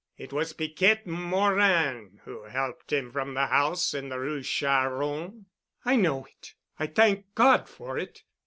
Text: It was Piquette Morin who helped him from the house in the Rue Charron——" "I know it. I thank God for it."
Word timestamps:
It 0.17 0.33
was 0.33 0.53
Piquette 0.53 1.05
Morin 1.05 2.21
who 2.25 2.45
helped 2.45 2.91
him 2.91 3.11
from 3.11 3.35
the 3.35 3.45
house 3.45 3.93
in 3.93 4.09
the 4.09 4.17
Rue 4.19 4.41
Charron——" 4.41 5.45
"I 5.85 5.95
know 5.95 6.25
it. 6.25 6.55
I 6.79 6.87
thank 6.87 7.35
God 7.35 7.69
for 7.69 7.99
it." 7.99 8.23